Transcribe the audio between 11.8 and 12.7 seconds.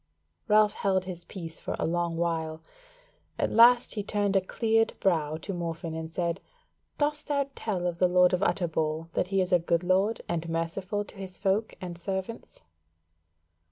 servants?"